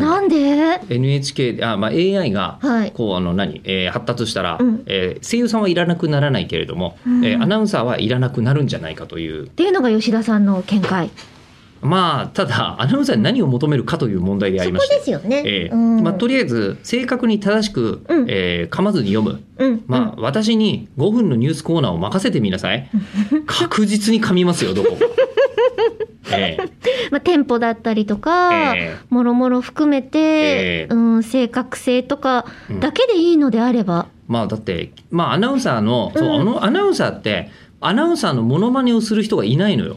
[0.00, 0.36] なんで
[0.88, 2.92] ？NHK あ、まあ、AI がはい。
[2.92, 4.82] こうあの何、えー発達したら、うん。
[4.86, 7.24] えー声優さんはいらなくならないけれども、うん。
[7.24, 9.46] えーアナウンサーはいらなくなるんじゃないかという。
[9.46, 11.10] っていうのが吉田さんの見解。
[11.80, 14.96] まあただアナウンサーに何を求めるかという問題でありまして。
[14.96, 16.02] ですよね、ええうん。
[16.02, 18.26] まあ、とりあえず正確に正しく、うん。
[18.28, 19.84] えー噛まずに読む、うん。
[19.86, 22.90] まあ、私に5分のニュースコーナーを任せてみなさい。
[23.46, 24.98] 確実に噛みますよどこも。
[26.32, 26.62] ええ。
[27.10, 28.96] まあ、テンポだったりとか、ええ。
[29.10, 30.94] もろもろ含めて、ええ。
[30.94, 32.80] うん、正確性とかうん。
[32.80, 39.96] だけでいいのであれば、まあだって、まあ、アナウンサーの,、そううんあのアナウンサーってアナウンサーのモノマネをする人がいないのよ。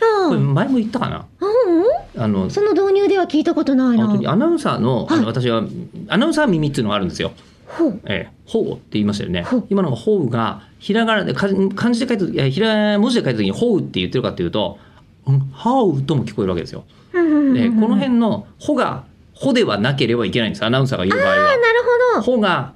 [0.00, 1.26] あこれ前も言ったかな？
[1.40, 2.22] うん？
[2.22, 4.06] あのその導入では聞いたことないな。
[4.06, 5.22] 本当にアナウンサーのあはい。
[5.22, 5.62] の私は
[6.08, 7.30] アナウンサー耳っていうのがあるんですよ。
[7.68, 8.00] ほう。
[8.06, 9.46] ええ、ほうって言いましたよね。
[9.70, 14.78] 今のがほうがひらがなでか漢字で書いた時ひら文字で書いた時にほうって言ってるかっていうと、
[15.26, 16.84] うん、はうとも聞こえるわけですよ。
[17.12, 19.04] でこの辺のほが
[19.34, 20.64] ほではなければいけないんです。
[20.64, 21.34] アナウンサーが言う場合は。
[21.34, 21.82] あなる
[22.14, 22.22] ほど。
[22.22, 22.74] ほが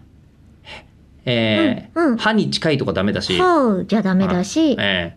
[1.24, 2.16] えーうんうん。
[2.16, 3.38] はに近いとかダメだし。
[3.38, 5.16] ほうじゃダメだし、え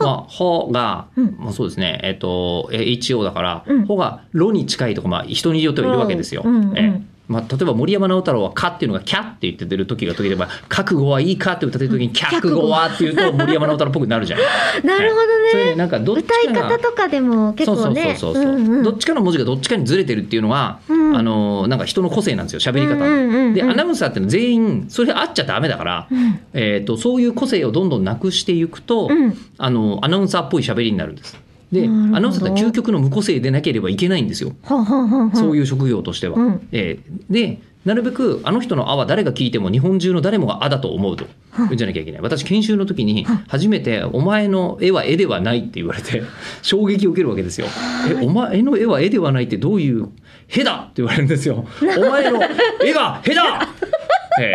[0.00, 1.36] まあ、ほが、うん。
[1.38, 3.86] まあ、そうですね、えっ、と、え HO だから、うん。
[3.86, 6.44] ほがろに近いとか、まあ、人によってはいるわけですよ。
[6.76, 14.40] ええまあ、例えば森山直太朗は「か」っていうのが「キャ」って言ってる時が時でば「覚悟はいいか」って歌ってる時に「脚悟は」っていうと森山直太朗っぽくなるじゃん。
[14.82, 15.64] なるほどね。
[15.72, 18.16] でなんかどっち歌い方とかでも結構ね。
[18.18, 21.16] そうそうそうそう、んうんどっちかの文字がどっちかにずれてるっていうのは、うん。
[21.16, 23.06] あのなんか人の個性なんですよ喋り方の。
[23.06, 26.40] うんうんでアナウンサーってのは全員それあっちゃダメだから、うん。
[26.54, 29.36] えー、とそういう個性をどんどんなくしていくと、うん。
[29.58, 31.38] あのアナウンサーっぽい喋りになるんです。
[31.72, 31.88] でア
[32.20, 36.38] ナウンサーって究極の無個性でなければいけないんですよ、ほうほうほうほうそういう職業としては。
[36.38, 36.68] うん。
[36.72, 41.26] えーでなるべくあの人の「あ」は誰が聞いても日本中の誰もが「あ」だと思うと。
[41.56, 42.20] 言うんじゃなきゃいけない。
[42.20, 46.22] 私研修の時に初めて「お前の絵は絵ではない」って言われて
[46.62, 47.66] 衝撃を受けるわけですよ。
[48.10, 50.08] えお前の絵は絵ではないってどういう
[50.48, 51.64] 「へだ!」って言われるんですよ。
[51.80, 52.40] お前の
[52.84, 53.66] 絵が「へだ!
[54.40, 54.52] 」ええ。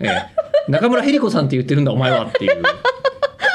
[0.00, 0.70] ええ。
[0.70, 2.62] 中村ヘリ子さんって言ってるんだお前はっていう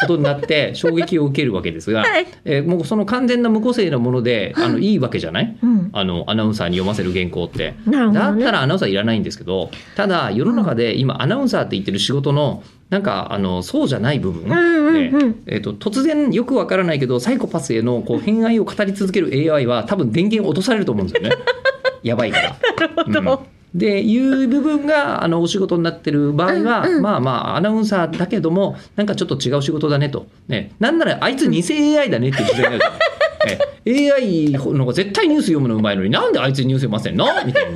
[0.01, 2.27] ことになって衝撃を受けるわけですが、はい。
[2.43, 5.89] えーもうその完全な無個性なものであのいいわけじゃない、うん。
[5.93, 7.75] あのアナウンサーに読ませる原稿って。
[7.85, 8.13] ね。
[8.13, 14.93] だったらアナウンサーいらないんですけどただ世の中で今アナウンサーって言ってる仕事のなんかあのそうじゃない部分、んうんうん。
[15.29, 15.35] ね。
[15.47, 21.35] えー、と突然よくわからないけどサイコパスへのこう偏愛を語り続ける AI は多分電源落とされると思うんですよね。
[22.03, 22.49] やばいから。
[22.77, 23.35] なるほど。
[23.37, 27.01] うんでいう部分があのお仕事になってる場合は、うんうん。
[27.01, 31.61] まあまあアナウンサーだけどもなんかちょっと違う仕事だねと、ね、なんならあいつ偽
[31.97, 32.99] AI だねって時代になるから、
[33.85, 37.25] え AI の方が絶対ニュース読むのうまいのになんであいつニュース読ませんの？
[37.45, 37.73] みたいに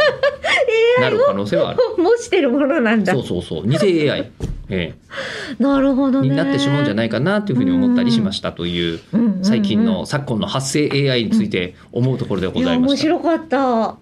[1.01, 1.19] なる。
[1.25, 1.79] 可能性はある。
[1.97, 3.13] 模してるものなんだ。
[3.13, 3.67] そうそうそう。
[3.67, 4.31] 偽 AI、
[4.69, 4.93] え
[5.59, 6.27] なるほどね。
[6.27, 8.99] えになってしまうんじゃないかなというふうに思ったりしましたという
[9.41, 12.97] 最近の昨今の発生 AI について思うところでございました。
[12.97, 13.97] 白かった